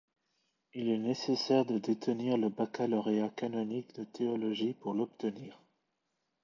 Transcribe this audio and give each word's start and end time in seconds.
Il 0.73 0.89
est 0.89 0.97
nécessaire 0.97 1.63
de 1.63 1.77
détenir 1.77 2.35
le 2.35 2.49
baccalauréat 2.49 3.29
canonique 3.29 3.93
de 3.93 4.03
théologie 4.03 4.73
pour 4.73 4.95
l'obtenir. 4.95 5.61